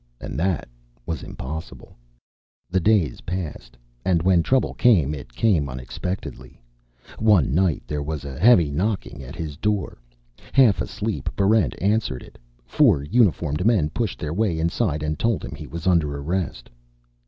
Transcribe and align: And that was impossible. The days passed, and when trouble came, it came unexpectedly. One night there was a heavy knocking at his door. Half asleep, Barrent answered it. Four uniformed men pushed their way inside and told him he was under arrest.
And 0.19 0.35
that 0.39 0.67
was 1.05 1.21
impossible. 1.21 1.95
The 2.71 2.79
days 2.79 3.21
passed, 3.21 3.77
and 4.03 4.23
when 4.23 4.41
trouble 4.41 4.73
came, 4.73 5.13
it 5.13 5.35
came 5.35 5.69
unexpectedly. 5.69 6.59
One 7.19 7.53
night 7.53 7.83
there 7.85 8.01
was 8.01 8.25
a 8.25 8.39
heavy 8.39 8.71
knocking 8.71 9.21
at 9.21 9.35
his 9.35 9.57
door. 9.57 9.99
Half 10.53 10.81
asleep, 10.81 11.29
Barrent 11.35 11.75
answered 11.79 12.23
it. 12.23 12.39
Four 12.65 13.03
uniformed 13.03 13.63
men 13.63 13.91
pushed 13.91 14.17
their 14.17 14.33
way 14.33 14.57
inside 14.57 15.03
and 15.03 15.19
told 15.19 15.45
him 15.45 15.53
he 15.53 15.67
was 15.67 15.85
under 15.85 16.17
arrest. 16.17 16.67